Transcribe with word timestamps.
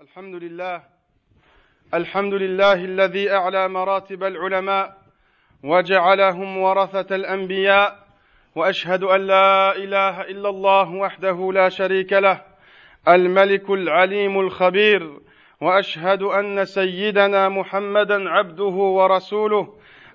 الحمد 0.00 0.34
لله. 0.34 0.82
الحمد 1.94 2.34
لله 2.34 2.72
الذي 2.72 3.30
أعلى 3.32 3.68
مراتب 3.68 4.24
العلماء 4.24 4.96
وجعلهم 5.62 6.58
ورثة 6.58 7.16
الأنبياء 7.16 8.06
وأشهد 8.54 9.02
أن 9.02 9.26
لا 9.26 9.76
إله 9.76 10.20
إلا 10.20 10.48
الله 10.48 10.90
وحده 10.94 11.50
لا 11.54 11.68
شريك 11.68 12.12
له 12.12 12.42
الملك 13.08 13.70
العليم 13.70 14.40
الخبير 14.40 15.20
وأشهد 15.60 16.22
أن 16.22 16.64
سيدنا 16.64 17.48
محمدا 17.48 18.30
عبده 18.30 18.76
ورسوله 18.98 19.74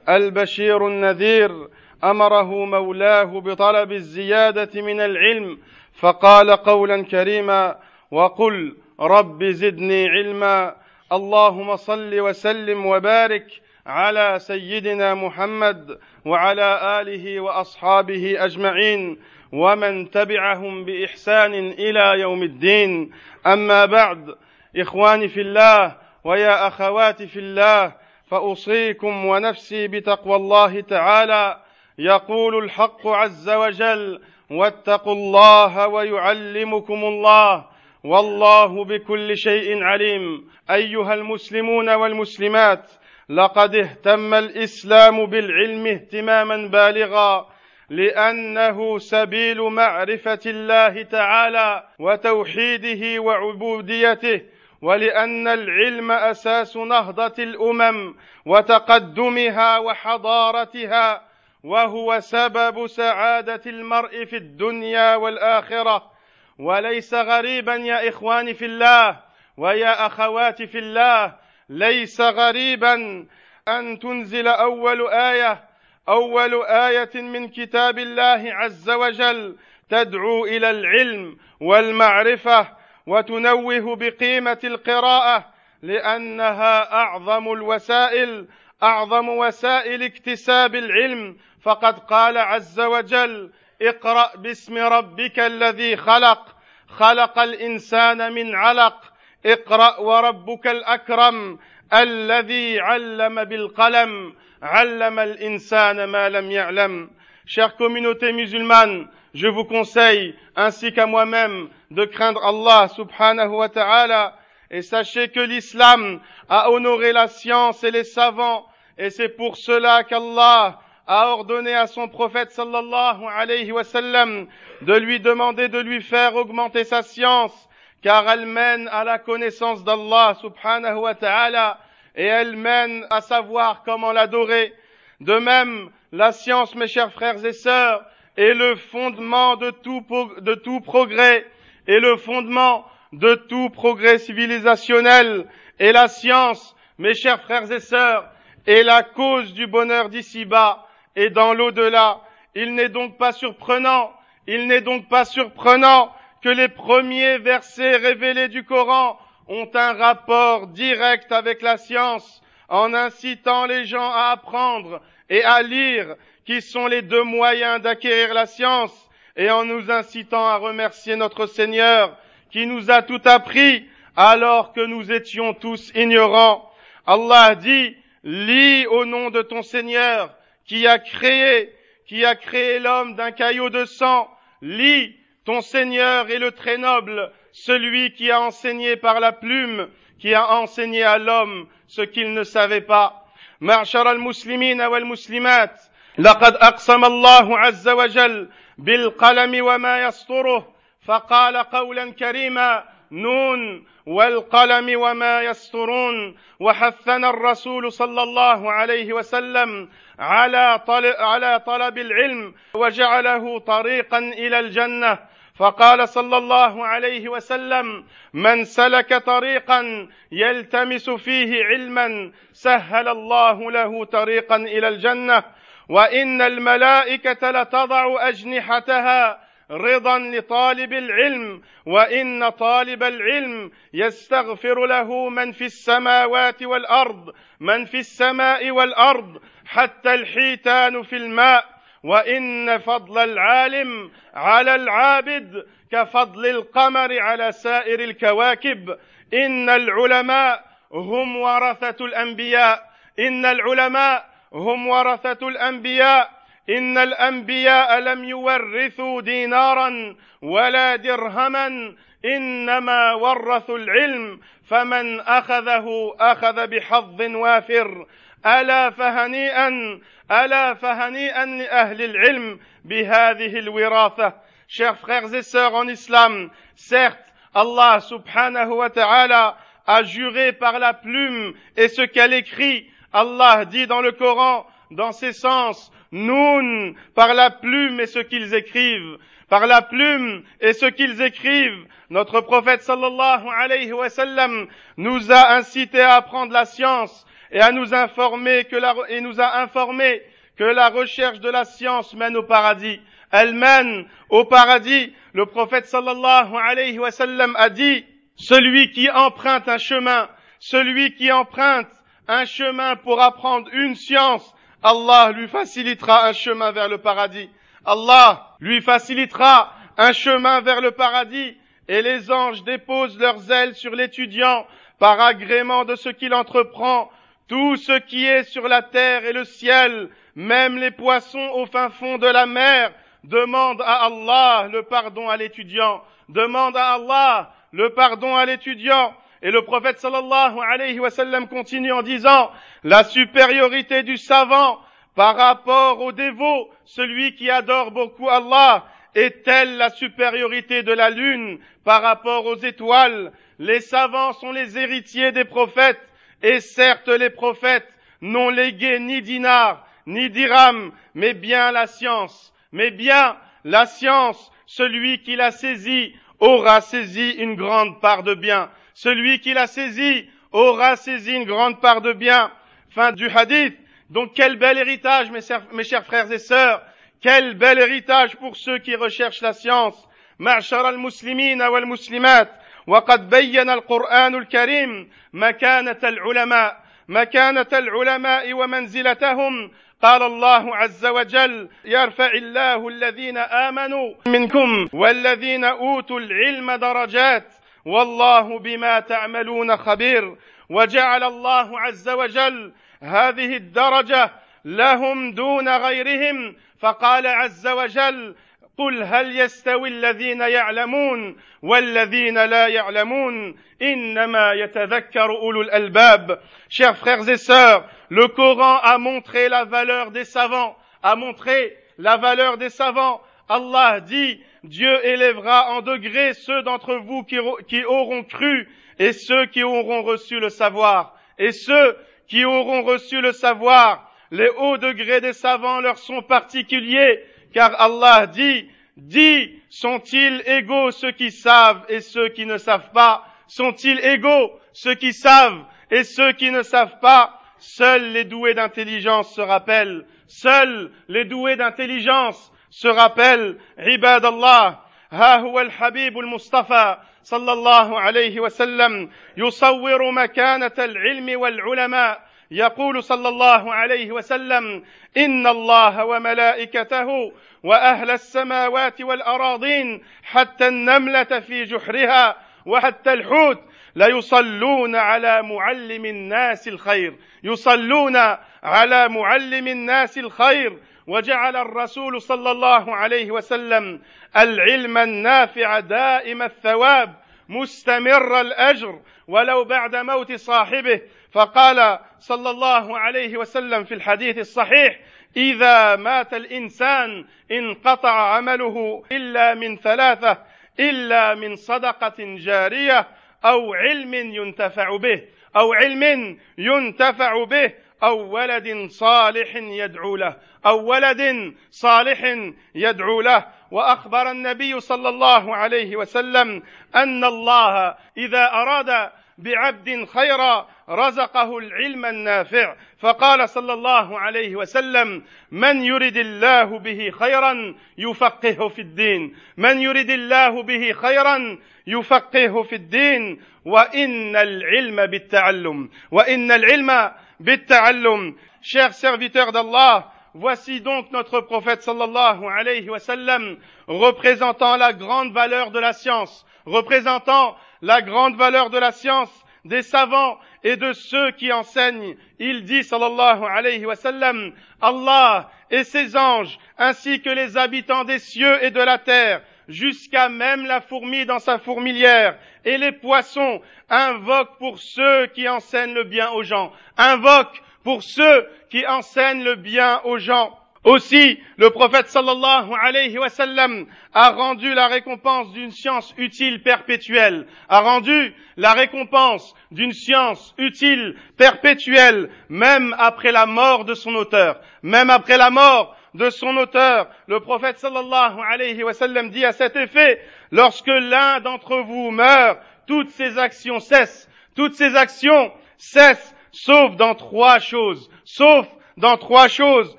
البشير 0.09 0.87
النذير 0.87 1.67
أمره 2.03 2.65
مولاه 2.65 3.39
بطلب 3.39 3.91
الزيادة 3.91 4.81
من 4.81 4.99
العلم 5.01 5.57
فقال 5.93 6.51
قولا 6.51 7.03
كريما 7.03 7.79
وقل 8.11 8.82
رب 8.99 9.43
زدني 9.43 10.09
علما 10.09 10.75
اللهم 11.11 11.75
صل 11.75 12.19
وسلم 12.19 12.85
وبارك 12.85 13.47
على 13.85 14.39
سيدنا 14.39 15.13
محمد 15.13 15.99
وعلى 16.25 17.01
اله 17.01 17.39
واصحابه 17.39 18.35
اجمعين 18.45 19.19
ومن 19.51 20.11
تبعهم 20.11 20.85
باحسان 20.85 21.53
إلى 21.53 22.19
يوم 22.19 22.43
الدين. 22.43 23.11
اما 23.47 23.85
بعد 23.85 24.35
اخواني 24.77 25.27
في 25.27 25.41
الله 25.41 25.95
ويا 26.23 26.67
اخواتي 26.67 27.27
في 27.27 27.39
الله 27.39 27.91
فاوصيكم 28.27 29.25
ونفسي 29.25 29.87
بتقوى 29.87 30.35
الله 30.35 30.81
تعالى. 30.81 31.57
يقول 31.97 32.63
الحق 32.63 33.07
عز 33.07 33.49
وجل 33.49 34.21
واتقوا 34.49 35.13
الله 35.13 35.87
ويعلمكم 35.87 37.03
الله. 37.03 37.72
والله 38.03 38.85
بكل 38.85 39.37
شيء 39.37 39.83
عليم. 39.83 40.49
أيها 40.71 41.13
المسلمون 41.13 41.89
والمسلمات 41.89 42.91
لقد 43.29 43.75
اهتم 43.75 44.33
الإسلام 44.33 45.25
بالعلم 45.25 45.87
اهتماما 45.87 46.67
بالغا 46.67 47.47
لأنه 47.89 48.97
سبيل 48.97 49.61
معرفة 49.61 50.39
الله 50.45 51.03
تعالى 51.03 51.83
وتوحيده 51.99 53.21
وعبوديته 53.21 54.41
ولأن 54.81 55.47
العلم 55.47 56.11
أساس 56.11 56.77
نهضة 56.77 57.33
الأمم 57.39 58.15
وتقدمها 58.45 59.77
وحضارتها 59.77 61.21
وهو 61.63 62.19
سبب 62.19 62.87
سعادة 62.87 63.61
المرء 63.65 64.25
في 64.25 64.35
الدنيا 64.35 65.15
والآخرة. 65.15 66.12
وليس 66.59 67.13
غريبا 67.13 67.75
يا 67.75 68.09
إخواني 68.09 68.53
في 68.53 68.65
الله 68.65 69.19
ويا 69.57 70.05
أخواتي 70.05 70.67
في 70.67 70.79
الله 70.79 71.35
ليس 71.69 72.21
غريبا 72.21 73.25
أن 73.67 73.99
تنزل 73.99 74.47
أول 74.47 75.07
آية 75.07 75.63
أول 76.09 76.63
آية 76.65 77.21
من 77.21 77.47
كتاب 77.47 77.99
الله 77.99 78.53
عز 78.53 78.89
وجل 78.89 79.57
تدعو 79.89 80.45
إلى 80.45 80.69
العلم 80.69 81.37
والمعرفة 81.59 82.67
وتنوه 83.07 83.95
بقيمة 83.95 84.59
القراءة 84.63 85.45
لأنها 85.81 86.93
أعظم 86.93 87.51
الوسائل 87.51 88.47
أعظم 88.83 89.29
وسائل 89.29 90.03
اكتساب 90.03 90.75
العلم. 90.75 91.37
فقد 91.63 91.99
قال 91.99 92.37
عز 92.37 92.79
وجل 92.79 93.51
اقرا 93.81 94.35
باسم 94.35 94.77
ربك 94.77 95.39
الذي 95.39 95.95
خلق 95.95 96.55
خلق 96.87 97.39
الانسان 97.39 98.33
من 98.33 98.55
علق 98.55 99.13
اقرا 99.45 99.99
وربك 99.99 100.67
الاكرم 100.67 101.59
الذي 101.93 102.79
علم 102.79 103.43
بالقلم 103.43 104.35
علم 104.63 105.19
الانسان 105.19 106.03
ما 106.03 106.29
لم 106.29 106.51
يعلم 106.51 107.09
Chère 107.45 107.75
communauté 107.75 108.31
musulmane, 108.31 109.09
je 109.33 109.49
vous 109.49 109.65
conseille, 109.65 110.33
ainsi 110.55 110.93
qu'à 110.93 111.05
moi-même, 111.05 111.67
de 111.91 112.05
craindre 112.05 112.41
Allah 112.41 112.87
subhanahu 112.87 113.49
wa 113.49 113.67
ta'ala, 113.67 114.37
et 114.71 114.81
sachez 114.81 115.27
que 115.27 115.41
l'islam 115.41 116.21
a 116.47 116.71
honoré 116.71 117.11
la 117.11 117.27
science 117.27 117.83
et 117.83 117.91
les 117.91 118.05
savants, 118.05 118.65
et 118.97 119.09
c'est 119.09 119.27
pour 119.27 119.57
cela 119.57 120.05
qu'Allah 120.05 120.79
a 121.05 121.29
ordonné 121.29 121.73
à 121.73 121.87
son 121.87 122.07
prophète 122.07 122.51
sallallahu 122.51 123.25
alayhi 123.25 123.71
wa 123.71 123.83
sallam 123.83 124.47
de 124.81 124.93
lui 124.93 125.19
demander 125.19 125.67
de 125.67 125.79
lui 125.79 126.01
faire 126.01 126.35
augmenter 126.35 126.83
sa 126.83 127.01
science, 127.01 127.69
car 128.01 128.29
elle 128.29 128.45
mène 128.45 128.87
à 128.89 129.03
la 129.03 129.19
connaissance 129.19 129.83
d'Allah 129.83 130.37
subhanahu 130.39 130.99
wa 130.99 131.15
ta'ala 131.15 131.79
et 132.15 132.25
elle 132.25 132.55
mène 132.55 133.05
à 133.09 133.21
savoir 133.21 133.83
comment 133.83 134.11
l'adorer. 134.11 134.73
De 135.19 135.37
même, 135.37 135.89
la 136.11 136.31
science, 136.31 136.75
mes 136.75 136.87
chers 136.87 137.11
frères 137.11 137.43
et 137.43 137.53
sœurs, 137.53 138.05
est 138.37 138.53
le 138.53 138.75
fondement 138.75 139.55
de 139.55 139.71
tout, 139.71 140.05
de 140.39 140.55
tout 140.55 140.79
progrès, 140.81 141.45
et 141.87 141.99
le 141.99 142.17
fondement 142.17 142.85
de 143.11 143.35
tout 143.35 143.69
progrès 143.69 144.17
civilisationnel. 144.17 145.47
Et 145.79 145.91
la 145.91 146.07
science, 146.07 146.75
mes 146.97 147.13
chers 147.13 147.41
frères 147.41 147.71
et 147.71 147.79
sœurs, 147.79 148.29
est 148.65 148.83
la 148.83 149.03
cause 149.03 149.53
du 149.53 149.67
bonheur 149.67 150.09
d'ici-bas 150.09 150.85
et 151.15 151.29
dans 151.29 151.53
l'au-delà. 151.53 152.21
Il 152.55 152.75
n'est 152.75 152.89
donc 152.89 153.17
pas 153.17 153.31
surprenant, 153.31 154.13
il 154.47 154.67
n'est 154.67 154.81
donc 154.81 155.07
pas 155.09 155.25
surprenant 155.25 156.13
que 156.41 156.49
les 156.49 156.67
premiers 156.67 157.37
versets 157.37 157.95
révélés 157.95 158.49
du 158.49 158.63
Coran 158.63 159.17
ont 159.47 159.69
un 159.73 159.93
rapport 159.93 160.67
direct 160.67 161.31
avec 161.31 161.61
la 161.61 161.77
science, 161.77 162.41
en 162.69 162.93
incitant 162.93 163.65
les 163.65 163.85
gens 163.85 164.09
à 164.09 164.31
apprendre 164.31 165.01
et 165.29 165.43
à 165.43 165.61
lire, 165.61 166.15
qui 166.45 166.61
sont 166.61 166.87
les 166.87 167.01
deux 167.01 167.23
moyens 167.23 167.81
d'acquérir 167.81 168.33
la 168.33 168.45
science, 168.45 168.93
et 169.35 169.49
en 169.49 169.65
nous 169.65 169.89
incitant 169.89 170.45
à 170.45 170.57
remercier 170.57 171.15
notre 171.15 171.47
Seigneur, 171.47 172.17
qui 172.51 172.67
nous 172.67 172.91
a 172.91 173.01
tout 173.01 173.21
appris 173.25 173.85
alors 174.15 174.73
que 174.73 174.85
nous 174.85 175.11
étions 175.11 175.53
tous 175.53 175.91
ignorants. 175.95 176.69
Allah 177.05 177.55
dit, 177.55 177.95
lis 178.23 178.85
au 178.87 179.05
nom 179.05 179.29
de 179.29 179.41
ton 179.41 179.63
Seigneur, 179.63 180.35
qui 180.66 180.86
a 180.86 180.98
créé, 180.98 181.72
qui 182.06 182.24
a 182.24 182.34
créé 182.34 182.78
l'homme 182.78 183.14
d'un 183.14 183.32
caillot 183.32 183.70
de 183.70 183.84
sang, 183.84 184.28
lis, 184.62 185.16
ton 185.44 185.60
Seigneur 185.60 186.30
est 186.30 186.38
le 186.38 186.52
très 186.52 186.78
noble, 186.78 187.32
celui 187.52 188.12
qui 188.12 188.30
a 188.30 188.40
enseigné 188.40 188.96
par 188.96 189.20
la 189.20 189.32
plume, 189.32 189.88
qui 190.18 190.34
a 190.34 190.52
enseigné 190.54 191.02
à 191.02 191.18
l'homme 191.18 191.66
ce 191.86 192.02
qu'il 192.02 192.32
ne 192.34 192.44
savait 192.44 192.82
pas. 192.82 193.24
معشر 193.60 194.10
المسلمين 194.10 194.80
والمسلمات 194.80 195.80
لقد 196.18 196.56
اقسم 196.56 197.04
الله 197.04 197.58
عز 197.58 197.88
وجل 197.88 198.48
بالقلم 198.78 199.66
وما 199.66 200.02
يسطره 200.02 200.74
فقال 201.06 201.56
قولا 201.56 202.12
كريما 202.12 202.84
نون 203.13 203.85
والقلم 204.05 205.01
وما 205.01 205.41
يسطرون 205.41 206.37
وحثنا 206.59 207.29
الرسول 207.29 207.91
صلى 207.91 208.23
الله 208.23 208.71
عليه 208.71 209.13
وسلم 209.13 209.89
على 210.19 210.79
طلب, 210.87 211.15
على 211.19 211.59
طلب 211.59 211.97
العلم 211.97 212.53
وجعله 212.73 213.59
طريقا 213.59 214.17
إلى 214.17 214.59
الجنة. 214.59 215.19
فقال 215.55 216.09
صلى 216.09 216.37
الله 216.37 216.85
عليه 216.85 217.29
وسلم 217.29 218.05
من 218.33 218.63
سلك 218.63 219.13
طريقا 219.13 220.07
يلتمس 220.31 221.09
فيه 221.09 221.63
علما 221.63 222.31
سهل 222.53 223.07
الله 223.07 223.71
له 223.71 224.05
طريقا 224.05 224.55
إلى 224.55 224.87
الجنة 224.87 225.43
وإن 225.89 226.41
الملائكة 226.41 227.51
لتضع 227.51 228.27
أجنحتها 228.29 229.42
رضا 229.73 230.19
لطالب 230.19 230.93
العلم 230.93 231.61
وإن 231.85 232.49
طالب 232.49 233.03
العلم 233.03 233.71
يستغفر 233.93 234.85
له 234.85 235.29
من 235.29 235.51
في 235.51 235.65
السماوات 235.65 236.63
والأرض 236.63 237.33
من 237.59 237.85
في 237.85 237.97
السماء 237.97 238.71
والأرض 238.71 239.41
حتى 239.65 240.13
الحيتان 240.13 241.03
في 241.03 241.15
الماء. 241.15 241.73
وإن 242.03 242.77
فضل 242.77 243.17
العالم 243.23 244.11
على 244.33 244.75
العابد 244.75 245.65
كفضل 245.91 246.45
القمر 246.45 247.19
على 247.19 247.51
سائر 247.51 247.99
الكواكب. 247.99 248.97
إن 249.33 249.69
العلماء 249.69 250.65
هم 250.91 251.37
ورثة 251.37 252.05
الأنبياء. 252.05 252.89
إن 253.19 253.45
العلماء 253.45 254.25
هم 254.53 254.87
ورثة 254.87 255.47
الأنبياء. 255.47 256.42
ان 256.69 256.97
الانبياء 256.97 257.99
لم 257.99 258.23
يورثوا 258.23 259.21
دينارا 259.21 260.15
ولا 260.41 260.95
درهما 260.95 261.95
انما 262.25 263.13
ورثوا 263.13 263.77
العلم 263.77 264.39
فمن 264.67 265.19
اخذه 265.19 266.15
اخذ 266.19 266.67
بحظ 266.67 267.21
وافر 267.21 268.05
الا 268.45 268.89
فهنيئا 268.89 269.99
الا 270.31 270.73
فهنيئا 270.73 271.45
لاهل 271.45 272.01
العلم 272.01 272.59
بهذه 272.85 273.59
الوراثه 273.59 274.33
chers 274.67 274.97
frères 274.97 275.33
et 275.33 275.43
sœurs 275.43 275.75
en 275.75 275.87
islam 275.87 276.49
certes 276.75 277.33
Allah 277.53 277.99
subhanahu 278.01 278.73
wa 278.73 278.89
ta'ala 278.89 279.57
a 279.85 280.03
juré 280.03 280.53
par 280.53 280.79
la 280.79 280.93
plume 280.93 281.53
et 281.77 281.87
ce 281.87 282.01
qu'elle 282.01 282.33
écrit. 282.33 282.89
Allah 283.11 283.65
dit 283.65 283.85
dans 283.85 284.01
le 284.01 284.11
Coran, 284.11 284.65
dans 284.89 285.11
ses 285.11 285.33
sens, 285.33 285.91
Noun, 286.13 286.93
par 287.15 287.33
la 287.33 287.49
plume 287.49 287.99
et 287.99 288.05
ce 288.05 288.19
qu'ils 288.19 288.53
écrivent. 288.53 289.17
Par 289.49 289.65
la 289.65 289.81
plume 289.81 290.43
et 290.61 290.73
ce 290.73 290.85
qu'ils 290.85 291.23
écrivent. 291.23 291.87
Notre 292.11 292.41
prophète 292.41 292.83
sallallahu 292.83 293.47
alayhi 293.57 293.91
wa 293.91 294.09
sallam 294.09 294.67
nous 294.97 295.31
a 295.31 295.53
incité 295.55 296.01
à 296.01 296.13
apprendre 296.17 296.53
la 296.53 296.65
science 296.65 297.25
et 297.51 297.59
à 297.59 297.71
nous 297.71 297.95
informer 297.95 298.65
que 298.65 298.75
la, 298.75 298.93
et 299.09 299.21
nous 299.21 299.41
a 299.41 299.61
informé 299.61 300.21
que 300.55 300.63
la 300.63 300.89
recherche 300.89 301.39
de 301.39 301.49
la 301.49 301.65
science 301.65 302.13
mène 302.13 302.37
au 302.37 302.43
paradis. 302.43 303.01
Elle 303.31 303.55
mène 303.55 304.07
au 304.29 304.45
paradis. 304.45 305.11
Le 305.33 305.47
prophète 305.47 305.87
sallallahu 305.87 306.55
alayhi 306.55 306.99
wa 306.99 307.09
sallam 307.09 307.55
a 307.57 307.71
dit, 307.71 308.05
celui 308.35 308.91
qui 308.91 309.09
emprunte 309.09 309.67
un 309.67 309.79
chemin, 309.79 310.29
celui 310.59 311.15
qui 311.15 311.31
emprunte 311.31 311.89
un 312.27 312.45
chemin 312.45 312.95
pour 312.97 313.19
apprendre 313.19 313.67
une 313.73 313.95
science, 313.95 314.52
Allah 314.83 315.31
lui 315.31 315.47
facilitera 315.47 316.27
un 316.27 316.33
chemin 316.33 316.71
vers 316.71 316.89
le 316.89 316.97
paradis. 316.97 317.49
Allah 317.85 318.55
lui 318.59 318.81
facilitera 318.81 319.73
un 319.97 320.11
chemin 320.11 320.59
vers 320.61 320.81
le 320.81 320.91
paradis 320.91 321.55
et 321.87 322.01
les 322.01 322.31
anges 322.31 322.63
déposent 322.63 323.17
leurs 323.17 323.49
ailes 323.49 323.75
sur 323.75 323.95
l'étudiant 323.95 324.67
par 324.99 325.19
agrément 325.21 325.85
de 325.85 325.95
ce 325.95 326.09
qu'il 326.09 326.33
entreprend. 326.33 327.09
Tout 327.47 327.75
ce 327.77 327.99
qui 327.99 328.25
est 328.25 328.43
sur 328.43 328.67
la 328.67 328.81
terre 328.81 329.25
et 329.25 329.33
le 329.33 329.45
ciel, 329.45 330.09
même 330.35 330.77
les 330.77 330.91
poissons 330.91 331.49
au 331.55 331.65
fin 331.65 331.89
fond 331.89 332.17
de 332.17 332.27
la 332.27 332.45
mer, 332.45 332.91
demandent 333.23 333.81
à 333.81 334.05
Allah 334.05 334.67
le 334.71 334.83
pardon 334.83 335.29
à 335.29 335.37
l'étudiant. 335.37 336.03
Demande 336.29 336.75
à 336.75 336.93
Allah 336.93 337.53
le 337.71 337.89
pardon 337.91 338.35
à 338.35 338.45
l'étudiant. 338.45 339.13
Et 339.43 339.51
le 339.51 339.61
prophète 339.63 339.99
sallallahu 339.99 340.57
alayhi 340.61 340.99
wa 341.01 341.09
sallam 341.09 341.49
continue 341.49 341.91
en 341.91 342.01
disant, 342.01 342.49
la 342.85 343.03
supériorité 343.03 344.01
du 344.01 344.15
savant 344.15 344.79
par 345.15 345.35
rapport 345.35 345.99
au 345.99 346.13
dévot, 346.13 346.69
celui 346.85 347.35
qui 347.35 347.51
adore 347.51 347.91
beaucoup 347.91 348.29
Allah, 348.29 348.85
est-elle 349.15 349.75
la 349.75 349.89
supériorité 349.89 350.81
de 350.81 350.93
la 350.93 351.09
lune 351.09 351.59
par 351.83 352.01
rapport 352.01 352.45
aux 352.45 352.55
étoiles 352.55 353.33
Les 353.59 353.81
savants 353.81 354.31
sont 354.31 354.53
les 354.53 354.77
héritiers 354.77 355.33
des 355.33 355.43
prophètes, 355.43 355.99
et 356.41 356.61
certes 356.61 357.09
les 357.09 357.29
prophètes 357.29 357.87
n'ont 358.21 358.49
légué 358.49 358.97
ni 358.99 359.21
dinar, 359.21 359.85
ni 360.07 360.29
dirham, 360.29 360.93
mais 361.15 361.33
bien 361.33 361.71
la 361.73 361.87
science. 361.87 362.53
Mais 362.71 362.91
bien 362.91 363.35
la 363.65 363.85
science, 363.87 364.53
celui 364.67 365.21
qui 365.21 365.35
l'a 365.35 365.51
saisi 365.51 366.15
aura 366.39 366.79
saisi 366.79 367.31
une 367.31 367.55
grande 367.55 367.99
part 367.99 368.23
de 368.23 368.33
bien. 368.35 368.69
Celui 368.94 369.40
qui 369.40 369.54
l'a 369.54 369.66
saisi 369.66 370.28
aura 370.52 370.96
saisi 370.96 371.32
une 371.32 371.44
grande 371.44 371.80
part 371.80 372.00
de 372.00 372.12
bien. 372.12 372.50
Fin 372.90 373.12
du 373.12 373.28
hadith. 373.28 373.76
Donc 374.10 374.32
quel 374.34 374.56
bel 374.56 374.78
héritage, 374.78 375.30
mes 375.30 375.84
chers, 375.84 376.04
frères 376.06 376.32
et 376.32 376.38
sœurs. 376.38 376.82
Quel 377.20 377.54
bel 377.54 377.78
héritage 377.78 378.36
pour 378.36 378.56
ceux 378.56 378.78
qui 378.78 378.94
recherchent 378.96 379.42
la 379.42 379.52
science. 379.52 380.08
معشر 380.38 380.88
المسلمين 380.88 381.62
والمسلمات 381.62 382.50
وقد 382.86 383.30
بين 383.30 383.70
القرآن 383.70 384.34
الكريم 384.34 385.10
مكانة 385.32 385.98
العلماء 386.04 386.80
مكانة 387.08 387.66
العلماء 387.72 388.52
ومنزلتهم 388.52 389.70
قال 390.02 390.22
الله 390.22 390.76
عز 390.76 391.06
وجل 391.06 391.68
يرفع 391.84 392.30
الله 392.30 392.88
الذين 392.88 393.38
آمنوا 393.38 394.14
منكم 394.26 394.88
والذين 394.92 395.64
أوتوا 395.64 396.20
العلم 396.20 396.72
درجات 396.72 397.52
والله 397.85 398.59
بما 398.59 398.99
تعملون 398.99 399.77
خبير. 399.77 400.35
وجعل 400.69 401.23
الله 401.23 401.79
عز 401.79 402.09
وجل 402.09 402.73
هذه 403.03 403.55
الدرجة 403.55 404.31
لهم 404.65 405.31
دون 405.31 405.69
غيرهم. 405.69 406.55
فقال 406.79 407.27
عز 407.27 407.67
وجل 407.67 408.35
قل 408.77 409.03
هل 409.03 409.39
يستوي 409.39 409.89
الذين 409.89 410.41
يعلمون 410.41 411.37
والذين 411.61 412.45
لا 412.45 412.67
يعلمون؟ 412.67 413.55
إنما 413.81 414.53
يتذكر 414.53 415.29
أولو 415.29 415.61
الألباب. 415.61 416.39
Chers 416.69 416.97
frères 416.97 417.29
et 417.29 417.37
sœurs 417.37 417.85
le 418.09 418.27
Coran 418.27 418.77
a 418.77 418.97
montré 418.97 419.49
la 419.49 419.63
valeur 419.63 420.11
des 420.11 420.25
savants 420.25 420.77
a 421.03 421.15
montré 421.15 421.77
la 421.97 422.17
valeur 422.17 422.57
des 422.57 422.69
savants. 422.69 423.21
Allah 423.49 423.99
dit 423.99 424.41
Dieu 424.63 425.05
élèvera 425.05 425.71
en 425.71 425.81
degrés 425.81 426.33
ceux 426.33 426.63
d'entre 426.63 426.95
vous 426.95 427.23
qui, 427.23 427.83
auront 427.85 428.23
cru 428.23 428.69
et 428.97 429.11
ceux 429.11 429.45
qui 429.47 429.61
auront 429.61 430.03
reçu 430.03 430.39
le 430.39 430.49
savoir. 430.49 431.17
Et 431.37 431.51
ceux 431.51 431.97
qui 432.27 432.45
auront 432.45 432.83
reçu 432.83 433.19
le 433.19 433.33
savoir 433.33 434.09
les 434.31 434.49
hauts 434.49 434.77
degrés 434.77 435.21
des 435.21 435.33
savants 435.33 435.81
leur 435.81 435.97
sont 435.97 436.21
particuliers 436.21 437.23
car 437.53 437.79
Allah 437.79 438.25
dit, 438.25 438.67
dit, 438.95 439.61
sont-ils 439.69 440.41
égaux 440.47 440.91
ceux 440.91 441.11
qui 441.11 441.29
savent 441.29 441.85
et 441.89 441.99
ceux 441.99 442.29
qui 442.29 442.45
ne 442.45 442.57
savent 442.57 442.91
pas? 442.93 443.27
Sont-ils 443.47 443.99
égaux 443.99 444.51
ceux 444.71 444.95
qui 444.95 445.13
savent 445.13 445.63
et 445.91 446.03
ceux 446.03 446.31
qui 446.31 446.51
ne 446.51 446.63
savent 446.63 446.99
pas? 446.99 447.39
Seuls 447.59 448.11
les 448.13 448.23
doués 448.23 448.53
d'intelligence 448.53 449.35
se 449.35 449.41
rappellent. 449.41 450.05
Seuls 450.27 450.91
les 451.09 451.25
doués 451.25 451.57
d'intelligence 451.57 452.52
se 452.73 452.87
rappellent. 452.87 453.59
عباد 453.77 454.25
الله 454.25 454.79
ها 455.11 455.37
هو 455.37 455.61
الحبيب 455.61 456.19
المصطفى 456.19 456.97
صلى 457.23 457.53
الله 457.53 457.99
عليه 457.99 458.39
وسلم 458.39 459.09
يصور 459.37 460.11
مكانة 460.11 460.71
العلم 460.79 461.39
والعلماء 461.41 462.21
يقول 462.51 463.03
صلى 463.03 463.29
الله 463.29 463.73
عليه 463.73 464.11
وسلم 464.11 464.83
ان 465.17 465.47
الله 465.47 466.05
وملائكته 466.05 467.33
واهل 467.63 468.11
السماوات 468.11 469.01
والاراضين 469.01 470.03
حتى 470.23 470.67
النمله 470.67 471.39
في 471.39 471.63
جحرها 471.63 472.35
وحتى 472.65 473.13
الحوت 473.13 473.61
ليصلون 473.95 474.95
على 474.95 475.41
معلم 475.41 476.05
الناس 476.05 476.67
الخير 476.67 477.15
يصلون 477.43 478.17
على 478.63 479.09
معلم 479.09 479.67
الناس 479.67 480.17
الخير 480.17 480.79
وجعل 481.07 481.55
الرسول 481.55 482.21
صلى 482.21 482.51
الله 482.51 482.95
عليه 482.95 483.31
وسلم 483.31 484.01
العلم 484.37 484.97
النافع 484.97 485.79
دائم 485.79 486.41
الثواب 486.41 487.15
مستمر 487.49 488.41
الأجر 488.41 488.99
ولو 489.27 489.63
بعد 489.63 489.95
موت 489.95 490.31
صاحبه. 490.31 491.01
فقال 491.31 491.99
صلى 492.19 492.49
الله 492.49 492.99
عليه 492.99 493.37
وسلم 493.37 493.83
في 493.83 493.93
الحديث 493.93 494.37
الصحيح 494.37 494.99
إذا 495.37 495.95
مات 495.95 496.33
الإنسان 496.33 497.25
انقطع 497.51 498.35
عمله 498.35 499.03
إلا 499.11 499.53
من 499.53 499.77
ثلاثة 499.77 500.37
إلا 500.79 501.35
من 501.35 501.55
صدقة 501.55 502.15
جارية 502.19 503.07
أو 503.45 503.73
علم 503.73 504.13
ينتفع 504.13 504.97
به 504.97 505.21
أو 505.55 505.73
علم 505.73 506.37
ينتفع 506.57 507.43
به 507.43 507.73
أو 508.03 508.35
ولد 508.35 508.89
صالح 508.89 509.55
يدعو 509.55 510.15
له 510.15 510.37
أو 510.65 510.85
ولد 510.85 511.53
صالح 511.71 512.37
يدعو 512.75 513.21
له 513.21 513.45
وأخبر 513.73 514.31
النبي 514.31 514.79
صلى 514.79 515.09
الله 515.09 515.55
عليه 515.55 515.95
وسلم 515.95 516.63
أن 516.95 517.23
الله 517.23 517.95
إذا 518.17 518.51
أراد 518.53 519.11
بعبد 519.37 520.05
خيرا 520.05 520.67
رزقه 520.89 521.57
العلم 521.57 522.05
النافع. 522.05 522.75
فقال 522.99 523.49
صلى 523.49 523.73
الله 523.73 524.19
عليه 524.19 524.55
وسلم 524.55 525.23
من 525.51 525.83
يرد 525.83 526.17
الله 526.17 526.79
به 526.79 527.09
خيرا 527.09 527.75
يفقهه 527.97 528.67
في 528.67 528.81
الدين. 528.81 529.35
من 529.57 529.81
يرد 529.81 530.09
الله 530.09 530.63
به 530.63 530.91
خيرا 530.91 531.57
يفقهه 531.87 532.61
في 532.61 532.75
الدين. 532.75 533.41
وإن 533.65 534.35
العلم 534.35 535.05
بالتعلم. 535.05 535.89
وإن 536.11 536.51
العلم 536.51 537.11
بالتعلم. 537.39 538.35
Chers 538.61 538.95
serviteurs 538.95 539.51
d'Allah 539.51 540.12
Voici 540.35 540.81
donc 540.81 541.11
notre 541.11 541.41
prophète 541.41 541.83
sallallahu 541.83 542.45
alayhi 542.45 542.89
wa 542.89 542.97
sallam 542.97 543.57
représentant 543.87 544.77
la 544.77 544.91
grande 544.91 545.31
valeur 545.31 545.69
de 545.69 545.77
la 545.77 545.93
science, 545.93 546.43
représentant 546.65 547.55
la 547.83 548.01
grande 548.01 548.35
valeur 548.35 548.71
de 548.71 548.79
la 548.79 548.91
science 548.91 549.29
des 549.63 549.83
savants 549.83 550.39
et 550.63 550.75
de 550.75 550.91
ceux 550.93 551.31
qui 551.31 551.53
enseignent. 551.53 552.15
Il 552.39 552.65
dit 552.65 552.83
sallallahu 552.83 553.43
alayhi 553.43 553.85
wa 553.85 553.95
sallam, 553.95 554.53
Allah 554.81 555.51
et 555.69 555.83
ses 555.83 556.17
anges, 556.17 556.57
ainsi 556.79 557.21
que 557.21 557.29
les 557.29 557.55
habitants 557.55 558.03
des 558.03 558.17
cieux 558.19 558.63
et 558.63 558.71
de 558.71 558.81
la 558.81 558.97
terre, 558.97 559.43
jusqu'à 559.67 560.29
même 560.29 560.65
la 560.65 560.81
fourmi 560.81 561.27
dans 561.27 561.39
sa 561.39 561.59
fourmilière, 561.59 562.39
et 562.65 562.77
les 562.79 562.91
poissons, 562.91 563.61
invoquent 563.87 564.57
pour 564.57 564.79
ceux 564.79 565.27
qui 565.27 565.47
enseignent 565.47 565.93
le 565.93 566.03
bien 566.03 566.31
aux 566.31 566.43
gens, 566.43 566.71
invoquent 566.97 567.61
pour 567.83 568.03
ceux 568.03 568.47
qui 568.69 568.85
enseignent 568.87 569.43
le 569.43 569.55
bien 569.55 570.01
aux 570.03 570.17
gens. 570.17 570.57
Aussi, 570.83 571.39
le 571.55 571.69
prophète 571.69 572.09
sallallahu 572.09 572.71
alayhi 572.81 573.17
wa 573.17 573.29
sallam 573.29 573.85
a 574.13 574.31
rendu 574.31 574.73
la 574.73 574.87
récompense 574.89 575.53
d'une 575.53 575.71
science 575.71 576.13
utile 576.17 576.61
perpétuelle, 576.61 577.47
a 577.69 577.79
rendu 577.79 578.33
la 578.57 578.73
récompense 578.73 579.55
d'une 579.71 579.93
science 579.93 580.53
utile 580.57 581.15
perpétuelle, 581.37 582.29
même 582.49 582.93
après 582.99 583.31
la 583.31 583.45
mort 583.45 583.85
de 583.85 583.93
son 583.93 584.13
auteur, 584.15 584.59
même 584.81 585.09
après 585.09 585.37
la 585.37 585.51
mort 585.51 585.95
de 586.15 586.29
son 586.29 586.57
auteur. 586.57 587.07
Le 587.27 587.39
prophète 587.39 587.79
sallallahu 587.79 588.39
alayhi 588.45 588.83
wa 588.83 588.93
sallam 588.93 589.29
dit 589.29 589.45
à 589.45 589.53
cet 589.53 589.77
effet, 589.77 590.21
lorsque 590.51 590.87
l'un 590.87 591.39
d'entre 591.39 591.77
vous 591.77 592.11
meurt, 592.11 592.59
toutes 592.87 593.11
ses 593.11 593.37
actions 593.37 593.79
cessent, 593.79 594.29
toutes 594.53 594.75
ses 594.75 594.97
actions 594.97 595.53
cessent, 595.77 596.35
sauf 596.53 596.95
dans 596.95 597.15
trois 597.15 597.59
choses, 597.59 598.09
sauf 598.23 598.65
dans 598.95 599.17
trois 599.17 599.49
choses. 599.49 599.97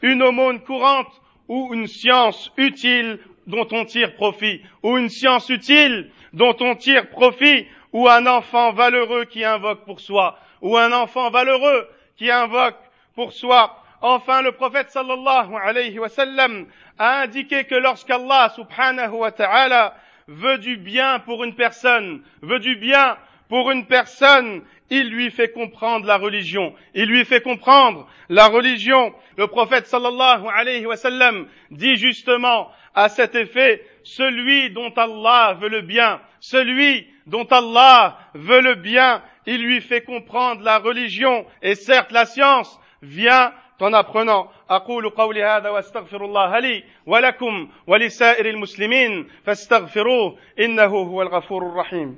Une 0.00 0.22
aumône 0.22 0.60
courante 0.60 1.12
ou 1.48 1.74
une 1.74 1.86
science 1.86 2.50
utile 2.56 3.18
dont 3.46 3.66
on 3.72 3.84
tire 3.84 4.14
profit, 4.14 4.62
ou 4.82 4.96
une 4.96 5.10
science 5.10 5.50
utile 5.50 6.10
dont 6.32 6.56
on 6.60 6.76
tire 6.76 7.10
profit, 7.10 7.66
ou 7.92 8.08
un 8.08 8.26
enfant 8.26 8.72
valeureux 8.72 9.24
qui 9.24 9.44
invoque 9.44 9.84
pour 9.84 10.00
soi, 10.00 10.38
ou 10.62 10.76
un 10.78 10.92
enfant 10.92 11.28
valeureux 11.30 11.88
qui 12.16 12.30
invoque 12.30 12.78
pour 13.14 13.32
soi. 13.32 13.76
Enfin, 14.00 14.40
le 14.40 14.52
prophète 14.52 14.90
sallallahu 14.90 15.54
alayhi 15.62 15.98
wa 15.98 16.08
sallam 16.08 16.66
a 16.98 17.22
indiqué 17.22 17.64
que 17.64 17.74
lorsqu'Allah 17.74 18.52
subhanahu 18.54 19.12
wa 19.12 19.32
ta'ala 19.32 19.94
veut 20.28 20.58
du 20.58 20.76
bien 20.76 21.18
pour 21.18 21.42
une 21.44 21.54
personne, 21.54 22.22
veut 22.40 22.60
du 22.60 22.76
bien 22.76 23.18
pour 23.49 23.71
une 23.71 23.85
personne, 23.85 24.63
il 24.89 25.09
lui 25.09 25.31
fait 25.31 25.51
comprendre 25.51 26.05
la 26.05 26.17
religion. 26.17 26.73
Il 26.93 27.05
lui 27.05 27.25
fait 27.25 27.41
comprendre 27.41 28.07
la 28.29 28.47
religion. 28.47 29.13
Le 29.37 29.47
prophète 29.47 29.87
sallallahu 29.87 30.47
alayhi 30.53 30.85
wa 30.85 30.95
sallam 30.95 31.47
dit 31.71 31.95
justement 31.95 32.71
à 32.93 33.09
cet 33.09 33.35
effet, 33.35 33.83
celui 34.03 34.71
dont 34.71 34.93
Allah 34.95 35.57
veut 35.59 35.69
le 35.69 35.81
bien, 35.81 36.21
celui 36.39 37.07
dont 37.27 37.45
Allah 37.45 38.17
veut 38.33 38.61
le 38.61 38.75
bien, 38.75 39.21
il 39.45 39.61
lui 39.61 39.81
fait 39.81 40.01
comprendre 40.01 40.63
la 40.63 40.79
religion. 40.79 41.45
Et 41.61 41.75
certes, 41.75 42.11
la 42.11 42.25
science 42.25 42.79
vient 43.01 43.51
en 43.79 43.93
apprenant. 43.93 44.49
أقول 44.69 45.09
قولي 45.09 45.43
هذا 45.43 45.69
واستغفر 45.69 46.25
الله 46.25 46.59
لي 46.59 46.83
ولكم 47.05 47.69
ولسائر 47.87 48.45
المسلمين 48.49 49.27
فاستغفروه 49.45 50.37
إنه 50.59 50.85
هو 50.85 51.21
الغفور 51.21 51.65
الرحيم 51.69 52.17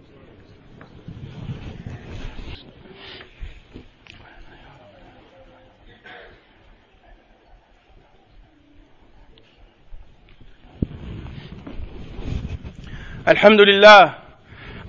الحمد 13.29 13.61
لله 13.61 14.15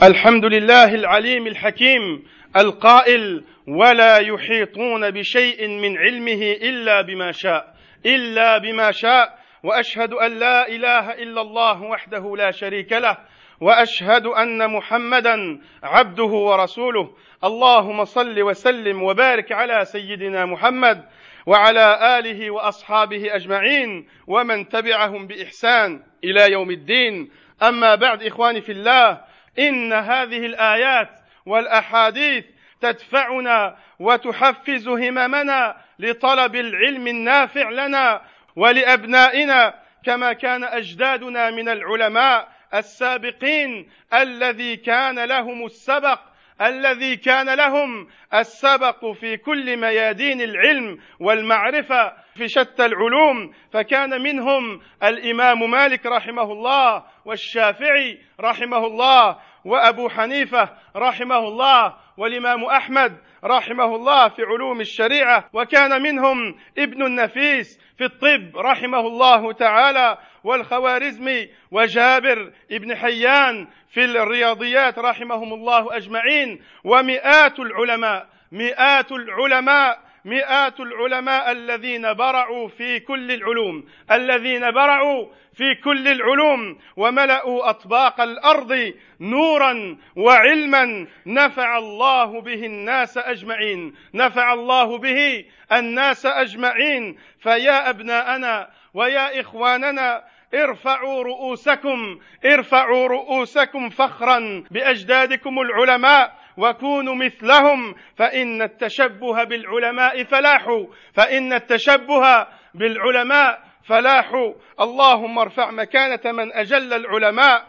الحمد 0.04 0.46
لله 0.46 0.96
العليم 0.96 1.48
الحكيم 1.48 2.24
القائل 2.58 3.44
ولا 3.68 4.18
يحيطون 4.18 5.12
بشيء 5.12 5.68
من 5.68 5.98
علمه 5.98 6.42
إلا 6.62 7.02
بما 7.02 7.32
شاء 7.32 7.76
إلا 8.06 8.58
بما 8.58 8.92
شاء 8.92 9.40
وأشهد 9.64 10.14
أن 10.14 10.40
لا 10.40 10.68
إله 10.68 11.12
إلا 11.12 11.42
الله 11.42 11.82
وحده 11.82 12.36
لا 12.38 12.52
شريك 12.52 12.92
له 12.94 13.18
وأشهد 13.62 14.26
أن 14.26 14.70
محمدا 14.70 15.60
عبده 15.84 16.24
ورسوله 16.24 17.10
اللهم 17.44 18.06
صل 18.06 18.42
وسلم 18.42 19.04
وبارك 19.04 19.52
على 19.52 19.86
سيدنا 19.86 20.46
محمد 20.46 21.04
وعلى 21.46 22.20
آله 22.20 22.52
وأصحابه 22.52 23.36
أجمعين 23.36 24.08
ومن 24.28 24.70
تبعهم 24.70 25.28
بإحسان 25.28 26.04
إلى 26.24 26.52
يوم 26.52 26.72
الدين. 26.72 27.30
أما 27.62 27.96
بعد 27.96 28.24
إخواني 28.24 28.62
في 28.62 28.72
الله 28.72 29.22
إن 29.60 29.94
هذه 29.94 30.46
الآيات 30.46 31.10
والأحاديث 31.46 32.46
تدفعنا 32.82 33.78
وتحفز 34.00 34.88
هممنا 34.88 35.78
لطلب 36.00 36.56
العلم 36.56 37.08
النافع 37.08 37.70
لنا 37.70 38.22
ولأبنائنا 38.56 39.74
كما 40.06 40.34
كان 40.34 40.64
أجدادنا 40.64 41.50
من 41.50 41.70
العلماء 41.70 42.50
السابقين 42.74 43.90
الذي 44.14 44.76
كان 44.76 45.20
لهم 45.20 45.66
السبق 45.66 46.20
الذي 46.62 47.16
كان 47.16 47.50
لهم 47.54 48.08
السبق 48.34 49.12
في 49.12 49.38
كل 49.38 49.78
ميادين 49.78 50.42
العلم 50.42 51.00
والمعرفة 51.20 52.14
في 52.36 52.48
شتى 52.48 52.86
العلوم 52.86 53.54
فكان 53.72 54.22
منهم 54.22 54.82
الإمام 55.04 55.72
مالك 55.72 56.06
رحمه 56.06 56.52
الله 56.52 57.04
والشافعي 57.26 58.20
رحمه 58.40 58.86
الله 58.86 59.38
وأبو 59.66 60.10
حنيفة 60.10 60.70
رحمه 60.96 61.38
الله 61.38 61.94
والإمام 62.18 62.64
أحمد 62.64 63.18
رحمه 63.44 63.96
الله 63.96 64.28
في 64.30 64.44
علوم 64.44 64.82
الشريعة 64.82 65.50
وكان 65.54 66.02
منهم 66.02 66.56
ابن 66.78 67.06
النفيس 67.06 67.80
في 67.98 68.06
الطب 68.06 68.58
رحمه 68.58 69.00
الله 69.00 69.52
تعالى 69.54 70.18
والخوارزمي 70.44 71.50
وجابر 71.72 72.52
ابن 72.72 72.96
حيان 72.96 73.68
في 73.90 74.06
الرياضيات 74.06 75.00
رحمهم 75.00 75.54
الله 75.54 75.98
أجمعين 75.98 76.62
ومئات 76.84 77.60
العلماء 77.60 78.28
مئات 78.52 79.12
العلماء 79.12 80.03
مئات 80.26 80.80
العلماء 80.80 81.52
الذين 81.52 82.14
برعوا 82.14 82.68
في 82.68 83.00
كل 83.00 83.32
العلوم 83.32 83.86
الذين 84.12 84.72
برعوا 84.72 85.28
في 85.54 85.76
كل 85.76 86.08
العلوم 86.08 86.80
وملأوا 86.98 87.70
أطباق 87.70 88.22
الأرض 88.22 88.94
نورا 89.20 89.98
وعلما 90.16 91.08
نفع 91.26 91.78
الله 91.78 92.42
به 92.42 92.66
الناس 92.66 93.18
أجمعين 93.18 93.96
نفع 94.14 94.54
الله 94.54 94.98
به 94.98 95.46
الناس 95.72 96.26
أجمعين. 96.26 97.18
فيا 97.40 97.90
أبناءنا 97.90 98.70
ويا 98.94 99.40
إخواننا 99.42 100.24
ارفعوا 100.54 101.24
رؤوسكم 101.24 102.20
ارفعوا 102.46 103.08
رؤوسكم 103.08 103.90
فخرا 103.90 104.64
بأجدادكم 104.72 105.60
العلماء. 105.60 106.43
وكونوا 106.58 107.16
مثلهم 107.16 107.96
فإن 108.18 108.62
التشبه 108.62 109.44
بالعلماء 109.44 110.24
فلاح 110.24 110.84
فإن 111.14 111.54
التشبه 111.54 112.48
بالعلماء 112.74 113.64
فلاح 113.84 114.54
اللهم 114.82 115.40
ارفع 115.40 115.72
مكانة 115.72 116.32
من 116.32 116.54
أجل 116.54 116.94
العلماء 116.94 117.66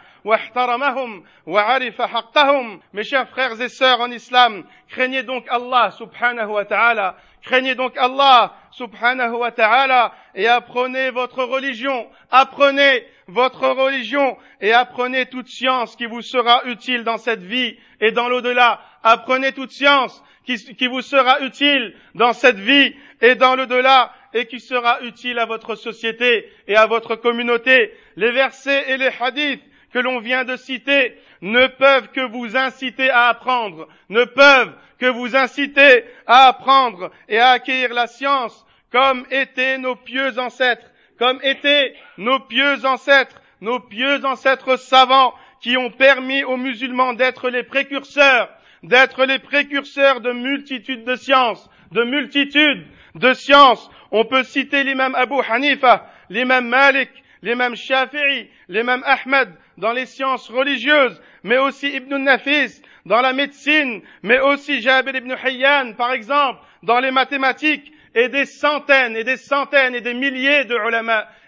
mes 2.92 3.04
chers 3.04 3.28
frères 3.28 3.60
et 3.60 3.68
sœurs 3.68 4.00
en 4.00 4.10
islam 4.10 4.64
craignez 4.88 5.22
donc 5.22 5.46
Allah 5.50 5.90
subhanahu 5.90 6.50
wa 6.50 6.64
ta'ala 6.64 7.16
craignez 7.44 7.74
donc 7.74 7.96
Allah 7.96 8.54
subhanahu 8.72 9.36
wa 9.36 9.52
ta'ala 9.52 10.12
et 10.34 10.48
apprenez 10.48 11.10
votre 11.10 11.44
religion, 11.44 12.08
apprenez 12.30 13.06
votre 13.28 13.68
religion 13.68 14.36
et 14.60 14.72
apprenez 14.72 15.26
toute 15.26 15.48
science 15.48 15.96
qui 15.96 16.06
vous 16.06 16.22
sera 16.22 16.64
utile 16.66 17.04
dans 17.04 17.18
cette 17.18 17.42
vie 17.42 17.76
et 18.00 18.10
dans 18.10 18.28
l'au-delà. 18.28 18.80
Apprenez 19.02 19.52
toute 19.52 19.70
science 19.70 20.22
qui, 20.44 20.56
qui, 20.76 20.86
vous 20.86 21.02
sera 21.02 21.40
utile 21.40 21.94
dans 22.14 22.32
cette 22.32 22.58
vie 22.58 22.94
et 23.20 23.34
dans 23.34 23.54
l'au-delà 23.54 24.12
et 24.32 24.46
qui 24.46 24.60
sera 24.60 25.00
utile 25.02 25.38
à 25.38 25.46
votre 25.46 25.74
société 25.74 26.50
et 26.66 26.76
à 26.76 26.86
votre 26.86 27.14
communauté. 27.16 27.94
Les 28.16 28.32
versets 28.32 28.90
et 28.90 28.96
les 28.96 29.10
hadiths 29.20 29.62
que 29.94 30.00
l'on 30.00 30.18
vient 30.18 30.42
de 30.42 30.56
citer 30.56 31.16
ne 31.40 31.68
peuvent 31.68 32.08
que 32.08 32.20
vous 32.20 32.56
inciter 32.56 33.10
à 33.10 33.28
apprendre, 33.28 33.86
ne 34.08 34.24
peuvent 34.24 34.74
que 34.98 35.06
vous 35.06 35.36
inciter 35.36 36.04
à 36.26 36.48
apprendre 36.48 37.12
et 37.28 37.38
à 37.38 37.50
acquérir 37.50 37.94
la 37.94 38.08
science 38.08 38.66
comme 38.90 39.24
étaient 39.30 39.78
nos 39.78 39.94
pieux 39.94 40.36
ancêtres, 40.40 40.90
comme 41.16 41.38
étaient 41.44 41.94
nos 42.18 42.40
pieux 42.40 42.84
ancêtres, 42.84 43.40
nos 43.60 43.78
pieux 43.78 44.24
ancêtres 44.24 44.76
savants 44.76 45.32
qui 45.60 45.76
ont 45.76 45.90
permis 45.90 46.42
aux 46.42 46.56
musulmans 46.56 47.12
d'être 47.12 47.48
les 47.48 47.62
précurseurs, 47.62 48.48
d'être 48.82 49.24
les 49.24 49.38
précurseurs 49.38 50.20
de 50.20 50.32
multitudes 50.32 51.04
de 51.04 51.14
sciences, 51.14 51.70
de 51.92 52.02
multitudes 52.02 52.84
de 53.14 53.32
sciences. 53.32 53.88
On 54.10 54.24
peut 54.24 54.42
citer 54.42 54.82
l'imam 54.82 55.14
Abu 55.14 55.36
Hanifa, 55.48 56.10
l'imam 56.30 56.66
Malik, 56.66 57.10
l'imam 57.42 57.76
Shafi'i, 57.76 58.48
l'imam 58.68 59.04
Ahmed 59.06 59.50
dans 59.78 59.92
les 59.92 60.06
sciences 60.06 60.50
religieuses, 60.50 61.20
mais 61.42 61.58
aussi 61.58 61.88
Ibn 61.88 62.16
Nafis 62.16 62.82
dans 63.06 63.20
la 63.20 63.32
médecine, 63.32 64.02
mais 64.22 64.40
aussi 64.40 64.80
Jabir 64.80 65.14
ibn 65.14 65.32
Hayyan, 65.32 65.94
par 65.94 66.12
exemple, 66.12 66.60
dans 66.82 67.00
les 67.00 67.10
mathématiques, 67.10 67.92
et 68.14 68.28
des 68.28 68.46
centaines 68.46 69.16
et 69.16 69.24
des 69.24 69.36
centaines 69.36 69.94
et 69.94 70.00
des 70.00 70.14
milliers 70.14 70.64
de 70.64 70.76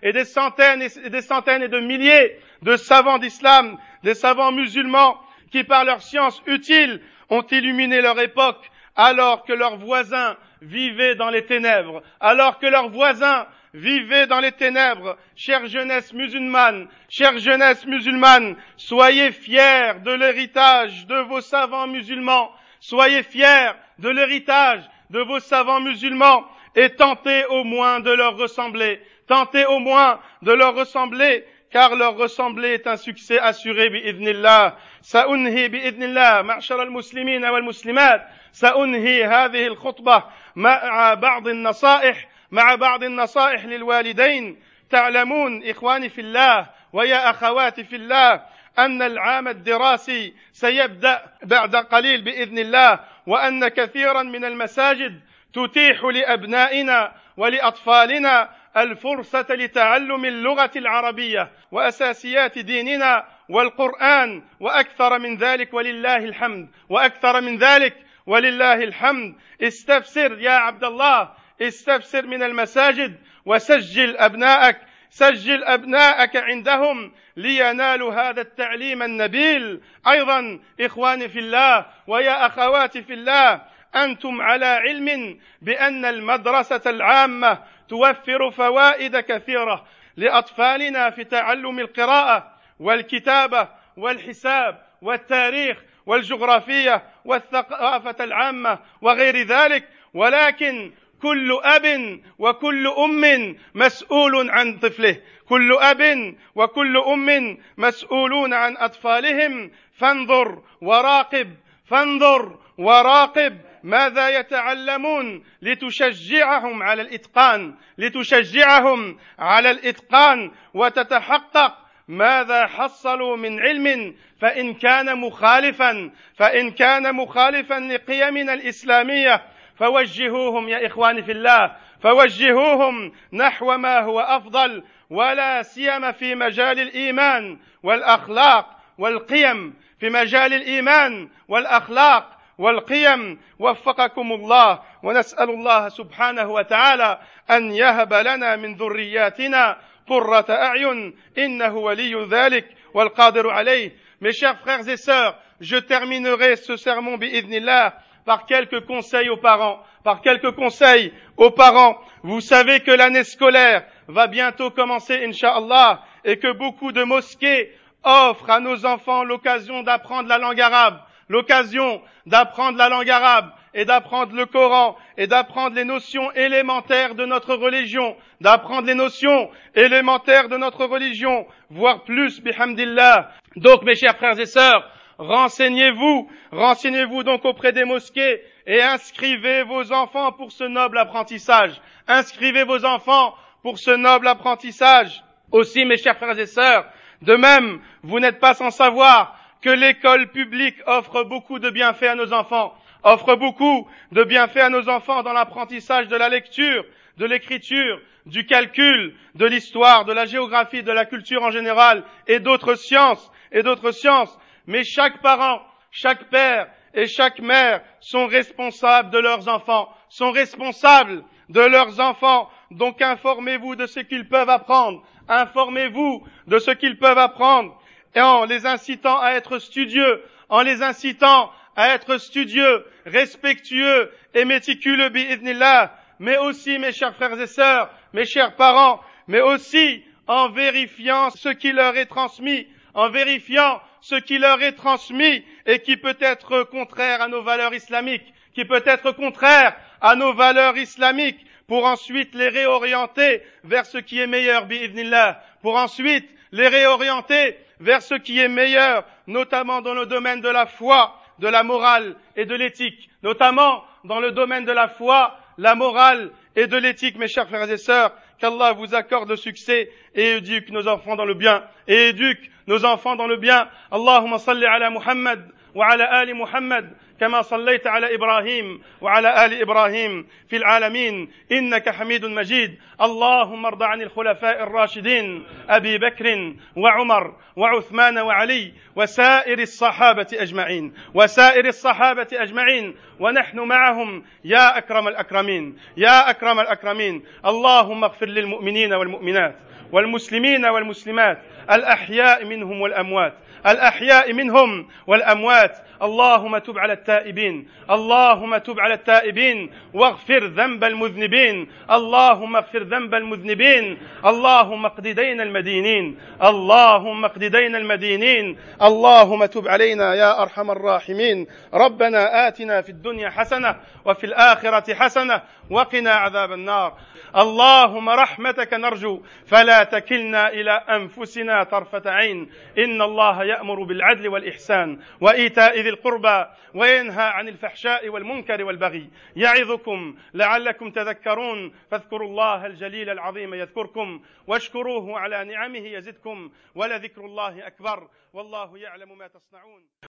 et 0.02 0.12
des 0.12 0.24
centaines 0.24 0.82
et 0.82 1.10
des 1.10 1.22
centaines 1.22 1.62
et 1.62 1.68
de 1.68 1.78
milliers 1.80 2.38
de 2.62 2.76
savants 2.76 3.18
d'islam, 3.18 3.78
des 4.02 4.14
savants 4.14 4.52
musulmans 4.52 5.16
qui 5.52 5.62
par 5.62 5.84
leur 5.84 6.02
science 6.02 6.42
utile 6.46 7.00
ont 7.30 7.42
illuminé 7.42 8.00
leur 8.00 8.20
époque 8.20 8.68
alors 8.96 9.44
que 9.44 9.52
leurs 9.52 9.76
voisins 9.76 10.36
vivaient 10.62 11.14
dans 11.14 11.30
les 11.30 11.44
ténèbres, 11.44 12.02
alors 12.18 12.58
que 12.58 12.66
leurs 12.66 12.88
voisins 12.88 13.46
vivez 13.75 14.27
dans 14.27 14.39
les 14.39 14.51
ténèbres, 14.51 15.17
chère 15.35 15.65
jeunesse 15.67 16.13
musulmane, 16.13 16.87
chère 17.09 17.37
jeunesse 17.37 17.85
musulmane, 17.85 18.55
soyez 18.77 19.31
fiers 19.31 19.93
de 20.03 20.11
l'héritage 20.11 21.05
de 21.07 21.19
vos 21.21 21.41
savants 21.41 21.87
musulmans, 21.87 22.51
soyez 22.79 23.23
fiers 23.23 23.71
de 23.99 24.09
l'héritage 24.09 24.89
de 25.09 25.19
vos 25.21 25.39
savants 25.39 25.81
musulmans 25.81 26.45
et 26.75 26.89
tentez 26.89 27.45
au 27.45 27.63
moins 27.63 27.99
de 27.99 28.11
leur 28.11 28.37
ressembler, 28.37 29.01
tentez 29.27 29.65
au 29.65 29.79
moins 29.79 30.19
de 30.41 30.51
leur 30.51 30.75
ressembler 30.75 31.45
car 31.71 31.95
leur 31.95 32.17
ressembler 32.17 32.73
est 32.73 32.87
un 32.87 32.97
succès 32.97 33.39
assuré 33.39 33.89
بإذن 33.89 34.27
الله 34.27 34.73
سأنهي 35.01 35.67
بإذن 35.67 36.03
الله 36.03 36.41
معشر 36.41 36.81
المسلمين 36.83 37.45
والمسلمات 37.45 38.27
سأنهي 38.51 39.25
هذه 39.25 39.67
الخطبة 39.67 40.23
مع 40.55 41.13
بعض 41.13 41.47
النصائح 41.47 42.27
مع 42.50 42.74
بعض 42.74 43.04
النصائح 43.04 43.64
للوالدين. 43.64 44.60
تعلمون 44.90 45.68
إخواني 45.68 46.08
في 46.08 46.20
الله 46.20 46.66
ويا 46.92 47.30
أخواتي 47.30 47.84
في 47.84 47.96
الله 47.96 48.42
أن 48.78 49.02
العام 49.02 49.48
الدراسي 49.48 50.34
سيبدأ 50.52 51.22
بعد 51.42 51.76
قليل 51.76 52.24
بإذن 52.24 52.58
الله 52.58 53.00
وأن 53.26 53.68
كثيرا 53.68 54.22
من 54.22 54.44
المساجد 54.44 55.20
تتيح 55.52 56.04
لأبنائنا 56.04 57.12
ولأطفالنا 57.36 58.50
الفرصة 58.76 59.46
لتعلم 59.50 60.24
اللغة 60.24 60.70
العربية 60.76 61.50
وأساسيات 61.72 62.58
ديننا 62.58 63.24
والقرآن 63.48 64.42
وأكثر 64.60 65.18
من 65.18 65.36
ذلك 65.36 65.74
ولله 65.74 66.16
الحمد 66.16 66.68
وأكثر 66.88 67.40
من 67.40 67.58
ذلك 67.58 67.96
ولله 68.26 68.74
الحمد. 68.74 69.34
استفسر 69.62 70.38
يا 70.40 70.50
عبد 70.50 70.84
الله 70.84 71.30
استفسر 71.62 72.26
من 72.26 72.42
المساجد 72.42 73.16
وسجل 73.44 74.16
أبنائك 74.16 74.76
سجل 75.10 75.64
أبنائك 75.64 76.36
عندهم 76.36 77.12
لينالوا 77.36 78.12
هذا 78.12 78.40
التعليم 78.40 79.02
النبيل. 79.02 79.80
أيضا 80.08 80.60
إخواني 80.80 81.28
في 81.28 81.38
الله 81.38 81.86
ويا 82.06 82.46
أخواتي 82.46 83.02
في 83.02 83.12
الله 83.12 83.62
أنتم 83.96 84.42
على 84.42 84.66
علم 84.66 85.38
بأن 85.62 86.04
المدرسة 86.04 86.90
العامة 86.90 87.58
توفر 87.88 88.50
فوائد 88.50 89.16
كثيرة 89.16 89.86
لأطفالنا 90.16 91.10
في 91.10 91.24
تعلم 91.24 91.78
القراءة 91.78 92.52
والكتابة 92.80 93.68
والحساب 93.96 94.86
والتاريخ 95.02 95.82
والجغرافية 96.06 97.02
والثقافة 97.24 98.24
العامة 98.24 98.78
وغير 99.00 99.42
ذلك. 99.42 99.88
ولكن 100.14 100.92
كل 101.26 101.58
أب 101.62 102.20
وكل 102.38 102.86
أم 102.86 103.56
مسؤول 103.74 104.50
عن 104.50 104.78
طفله. 104.78 105.16
كل 105.48 105.76
أب 105.80 106.34
وكل 106.54 106.96
أم 106.96 107.58
مسؤولون 107.78 108.54
عن 108.54 108.76
أطفالهم. 108.76 109.70
فانظر 109.98 110.62
وراقب 110.82 111.56
فانظر 111.86 112.58
وراقب 112.78 113.60
ماذا 113.82 114.28
يتعلمون 114.28 115.44
لتشجعهم 115.62 116.82
على 116.82 117.02
الإتقان 117.02 117.74
لتشجعهم 117.98 119.18
على 119.38 119.70
الإتقان 119.70 120.50
وتتحقق 120.74 121.74
ماذا 122.08 122.66
حصلوا 122.66 123.36
من 123.36 123.60
علم. 123.60 124.14
فإن 124.40 124.74
كان 124.74 125.20
مخالفا 125.20 126.10
فإن 126.36 126.70
كان 126.70 127.14
مخالفا 127.14 127.74
لقيمنا 127.74 128.54
الإسلامية 128.54 129.42
فوجهوهم 129.76 130.68
يا 130.68 130.86
إخواني 130.86 131.22
في 131.22 131.32
الله 131.32 131.76
فوجهوهم 132.00 133.12
نحو 133.32 133.76
ما 133.76 134.00
هو 134.00 134.20
أفضل 134.20 134.84
ولا 135.10 135.62
سيما 135.62 136.12
في 136.12 136.34
مجال 136.34 136.80
الإيمان 136.80 137.58
والأخلاق 137.82 138.66
والقيم. 138.98 139.74
في 140.00 140.10
مجال 140.10 140.52
الإيمان 140.52 141.28
والأخلاق 141.48 142.38
والقيم. 142.58 143.38
وفقكم 143.58 144.32
الله 144.32 144.82
ونسأل 145.02 145.50
الله 145.50 145.88
سبحانه 145.88 146.50
وتعالى 146.50 147.18
أن 147.50 147.72
يهب 147.72 148.12
لنا 148.14 148.56
من 148.56 148.74
ذرياتنا 148.74 149.76
قرة 150.08 150.46
أعين. 150.50 151.16
إنه 151.38 151.76
ولي 151.76 152.26
ذلك 152.30 152.68
والقادر 152.94 153.50
عليه. 153.50 153.92
Mes 154.20 154.32
chers 154.32 154.58
frères 154.60 154.88
et 154.88 154.96
sœurs, 154.96 155.36
je 155.60 155.76
terminerai 155.76 156.56
ce 156.56 156.76
sermon 156.76 157.18
bi'idnillah 157.18 157.92
par 158.26 158.44
quelques 158.44 158.84
conseils 158.84 159.30
aux 159.30 159.38
parents, 159.38 159.82
par 160.04 160.20
quelques 160.20 160.52
conseils 160.52 161.12
aux 161.38 161.50
parents. 161.50 161.98
Vous 162.22 162.42
savez 162.42 162.80
que 162.80 162.90
l'année 162.90 163.24
scolaire 163.24 163.84
va 164.08 164.26
bientôt 164.26 164.70
commencer, 164.70 165.24
Inch'Allah, 165.24 166.02
et 166.24 166.38
que 166.38 166.52
beaucoup 166.52 166.92
de 166.92 167.04
mosquées 167.04 167.72
offrent 168.04 168.50
à 168.50 168.60
nos 168.60 168.84
enfants 168.84 169.24
l'occasion 169.24 169.82
d'apprendre 169.82 170.28
la 170.28 170.38
langue 170.38 170.60
arabe 170.60 170.98
l'occasion 171.28 172.00
d'apprendre 172.26 172.78
la 172.78 172.88
langue 172.88 173.10
arabe 173.10 173.50
et 173.74 173.84
d'apprendre 173.84 174.34
le 174.34 174.46
Coran 174.46 174.96
et 175.16 175.26
d'apprendre 175.26 175.76
les 175.76 175.84
notions 175.84 176.32
élémentaires 176.32 177.14
de 177.14 177.26
notre 177.26 177.54
religion, 177.54 178.16
d'apprendre 178.40 178.86
les 178.86 178.94
notions 178.94 179.50
élémentaires 179.74 180.48
de 180.48 180.56
notre 180.56 180.86
religion, 180.86 181.46
voire 181.70 182.04
plus, 182.04 182.40
bihamdillah. 182.40 183.30
Donc, 183.56 183.82
mes 183.82 183.94
chers 183.94 184.16
frères 184.16 184.38
et 184.38 184.46
sœurs, 184.46 184.88
renseignez-vous, 185.18 186.30
renseignez-vous 186.52 187.22
donc 187.22 187.44
auprès 187.44 187.72
des 187.72 187.84
mosquées 187.84 188.42
et 188.66 188.82
inscrivez 188.82 189.62
vos 189.62 189.92
enfants 189.92 190.32
pour 190.32 190.52
ce 190.52 190.64
noble 190.64 190.98
apprentissage. 190.98 191.80
Inscrivez 192.08 192.64
vos 192.64 192.84
enfants 192.84 193.34
pour 193.62 193.78
ce 193.78 193.90
noble 193.90 194.28
apprentissage. 194.28 195.22
Aussi, 195.52 195.84
mes 195.84 195.96
chers 195.96 196.16
frères 196.16 196.38
et 196.38 196.46
sœurs, 196.46 196.86
de 197.22 197.34
même, 197.34 197.80
vous 198.02 198.20
n'êtes 198.20 198.40
pas 198.40 198.54
sans 198.54 198.70
savoir 198.70 199.38
que 199.62 199.70
l'école 199.70 200.28
publique 200.28 200.76
offre 200.86 201.24
beaucoup 201.24 201.58
de 201.58 201.70
bienfaits 201.70 202.04
à 202.04 202.14
nos 202.14 202.32
enfants, 202.32 202.74
offre 203.02 203.36
beaucoup 203.36 203.88
de 204.12 204.24
bienfaits 204.24 204.58
à 204.58 204.70
nos 204.70 204.88
enfants 204.88 205.22
dans 205.22 205.32
l'apprentissage 205.32 206.08
de 206.08 206.16
la 206.16 206.28
lecture, 206.28 206.84
de 207.16 207.26
l'écriture, 207.26 208.00
du 208.26 208.44
calcul, 208.44 209.14
de 209.34 209.46
l'histoire, 209.46 210.04
de 210.04 210.12
la 210.12 210.26
géographie, 210.26 210.82
de 210.82 210.92
la 210.92 211.06
culture 211.06 211.42
en 211.42 211.50
général 211.50 212.04
et 212.26 212.40
d'autres 212.40 212.74
sciences 212.74 213.30
et 213.52 213.62
d'autres 213.62 213.92
sciences. 213.92 214.36
Mais 214.66 214.84
chaque 214.84 215.20
parent, 215.22 215.62
chaque 215.90 216.28
père 216.30 216.68
et 216.94 217.06
chaque 217.06 217.40
mère 217.40 217.82
sont 218.00 218.26
responsables 218.26 219.10
de 219.10 219.18
leurs 219.18 219.48
enfants, 219.48 219.88
sont 220.08 220.32
responsables 220.32 221.24
de 221.48 221.60
leurs 221.60 222.00
enfants. 222.00 222.50
Donc 222.70 223.00
informez-vous 223.00 223.76
de 223.76 223.86
ce 223.86 224.00
qu'ils 224.00 224.28
peuvent 224.28 224.50
apprendre. 224.50 225.02
Informez-vous 225.28 226.26
de 226.46 226.58
ce 226.58 226.70
qu'ils 226.70 226.98
peuvent 226.98 227.18
apprendre 227.18 227.78
et 228.14 228.20
en 228.20 228.44
les 228.44 228.66
incitant 228.66 229.20
à 229.20 229.32
être 229.32 229.58
studieux, 229.58 230.22
en 230.48 230.62
les 230.62 230.82
incitant 230.82 231.50
à 231.76 231.90
être 231.90 232.16
studieux, 232.16 232.86
respectueux 233.04 234.10
et 234.34 234.44
méticuleux, 234.46 235.10
bi'idnillah, 235.10 235.94
mais 236.18 236.38
aussi, 236.38 236.78
mes 236.78 236.92
chers 236.92 237.14
frères 237.14 237.38
et 237.38 237.46
sœurs, 237.46 237.90
mes 238.14 238.24
chers 238.24 238.56
parents, 238.56 239.00
mais 239.28 239.42
aussi 239.42 240.02
en 240.26 240.48
vérifiant 240.48 241.30
ce 241.30 241.50
qui 241.50 241.72
leur 241.72 241.96
est 241.96 242.06
transmis, 242.06 242.66
en 242.96 243.10
vérifiant 243.10 243.80
ce 244.00 244.16
qui 244.16 244.38
leur 244.38 244.60
est 244.62 244.72
transmis 244.72 245.44
et 245.66 245.80
qui 245.80 245.96
peut 245.96 246.16
être 246.18 246.64
contraire 246.64 247.20
à 247.22 247.28
nos 247.28 247.42
valeurs 247.42 247.74
islamiques, 247.74 248.32
qui 248.54 248.64
peut 248.64 248.82
être 248.86 249.12
contraire 249.12 249.76
à 250.00 250.16
nos 250.16 250.32
valeurs 250.32 250.76
islamiques, 250.76 251.46
pour 251.68 251.84
ensuite 251.84 252.34
les 252.34 252.48
réorienter 252.48 253.42
vers 253.64 253.86
ce 253.86 253.98
qui 253.98 254.18
est 254.18 254.26
meilleur, 254.26 254.66
bi'idnillah, 254.66 255.42
pour 255.62 255.76
ensuite 255.76 256.28
les 256.52 256.68
réorienter 256.68 257.58
vers 257.80 258.02
ce 258.02 258.14
qui 258.14 258.38
est 258.38 258.48
meilleur, 258.48 259.04
notamment 259.26 259.82
dans 259.82 259.94
le 259.94 260.06
domaine 260.06 260.40
de 260.40 260.48
la 260.48 260.66
foi, 260.66 261.20
de 261.38 261.48
la 261.48 261.64
morale 261.64 262.16
et 262.36 262.46
de 262.46 262.54
l'éthique, 262.54 263.10
notamment 263.22 263.84
dans 264.04 264.20
le 264.20 264.30
domaine 264.30 264.64
de 264.64 264.72
la 264.72 264.88
foi, 264.88 265.36
la 265.58 265.74
morale 265.74 266.30
et 266.54 266.66
de 266.66 266.76
l'éthique, 266.76 267.18
mes 267.18 267.28
chers 267.28 267.48
frères 267.48 267.70
et 267.70 267.76
sœurs, 267.76 268.12
qu'Allah 268.38 268.72
vous 268.72 268.94
accorde 268.94 269.28
le 269.28 269.36
succès 269.36 269.90
et 270.14 270.36
éduque 270.36 270.70
nos 270.70 270.88
enfants 270.88 271.16
dans 271.16 271.24
le 271.24 271.34
bien, 271.34 271.64
et 271.88 272.08
éduque 272.08 272.50
nos 272.66 272.84
enfants 272.84 273.16
dans 273.16 273.26
le 273.26 273.36
bien. 273.36 273.68
Allahumma 273.90 274.38
salli 274.38 274.66
ala 274.66 274.90
Muhammad 274.90 275.48
wa 275.74 275.86
ala 275.88 276.04
ali 276.04 276.34
Muhammad. 276.34 276.96
كما 277.20 277.42
صليت 277.42 277.86
على 277.86 278.14
إبراهيم 278.14 278.82
وعلى 279.00 279.46
ال 279.46 279.60
إبراهيم 279.60 280.26
في 280.48 280.56
العالمين 280.56 281.30
انك 281.52 281.88
حميد 281.88 282.24
مجيد 282.24 282.78
اللهم 283.02 283.66
ارض 283.66 283.82
عن 283.82 284.02
الخلفاء 284.02 284.62
الراشدين 284.62 285.46
ابي 285.68 285.98
بكر 285.98 286.54
وعمر 286.76 287.34
وعثمان 287.56 288.18
وعلي 288.18 288.72
وسائر 288.96 289.58
الصحابه 289.58 290.26
اجمعين 290.32 290.94
وسائر 291.14 291.66
الصحابه 291.66 292.28
اجمعين 292.32 292.96
ونحن 293.20 293.60
معهم 293.60 294.24
يا 294.44 294.78
اكرم 294.78 295.08
الاكرمين 295.08 295.76
يا 295.96 296.30
اكرم 296.30 296.60
الاكرمين 296.60 297.22
اللهم 297.46 298.04
اغفر 298.04 298.26
للمؤمنين 298.26 298.94
والمؤمنات 298.94 299.56
والمسلمين 299.92 300.66
والمسلمات. 300.66 301.38
الأحياء 301.70 302.44
منهم 302.44 302.80
والأموات. 302.80 303.34
الأحياء 303.66 304.32
منهم 304.32 304.88
والأموات. 305.06 305.78
اللهم 306.02 306.58
تب 306.58 306.78
على 306.78 306.92
التائبين. 306.92 307.68
اللهم 307.90 308.56
تب 308.56 308.80
على 308.80 308.94
التائبين. 308.94 309.70
واغفر 309.94 310.46
ذنب 310.46 310.84
المذنبين. 310.84 311.68
اللهم 311.90 312.56
اغفر 312.56 312.82
ذنب 312.82 313.14
المذنبين. 313.14 313.98
اللهم 314.26 314.86
اقض 314.86 315.02
دين 315.02 315.40
المدينين. 315.40 316.18
اللهم 316.42 317.24
اقض 317.24 317.44
دين 317.44 317.76
المدينين. 317.76 318.58
اللهم 318.82 319.46
تب 319.46 319.68
علينا 319.68 320.14
يا 320.14 320.42
أرحم 320.42 320.70
الراحمين. 320.70 321.46
ربنا 321.74 322.48
آتنا 322.48 322.80
في 322.80 322.88
الدنيا 322.88 323.30
حسنة 323.30 323.76
وفي 324.04 324.24
الآخرة 324.26 324.94
حسنة 324.94 325.42
وقنا 325.70 326.10
عذاب 326.10 326.52
النار. 326.52 326.92
اللهم 327.36 328.10
رحمتك 328.10 328.74
نرجو. 328.74 329.22
فلا 329.46 329.84
تكلنا 329.84 330.48
إلى 330.48 330.72
أنفسنا 330.72 331.62
طرفة 331.62 332.10
عين. 332.10 332.50
إن 332.78 333.02
الله 333.02 333.55
يأمر 333.56 333.82
بالعدل 333.82 334.28
والإحسان 334.28 335.00
وإيتاء 335.20 335.80
ذي 335.80 335.88
القربى 335.88 336.46
وينهى 336.74 337.24
عن 337.24 337.48
الفحشاء 337.48 338.08
والمنكر 338.08 338.64
والبغي. 338.64 339.10
يعظكم 339.36 340.16
لعلكم 340.34 340.90
تذكرون. 340.90 341.74
فاذكروا 341.90 342.28
الله 342.28 342.66
الجليل 342.66 343.10
العظيم 343.10 343.54
يذكركم 343.54 344.22
واشكروه 344.46 345.18
على 345.18 345.44
نعمه 345.44 345.86
يزدكم 345.86 346.50
ولذكر 346.74 347.24
الله 347.24 347.66
أكبر. 347.66 348.08
والله 348.32 348.78
يعلم 348.78 349.18
ما 349.18 349.26
تصنعون. 349.26 349.82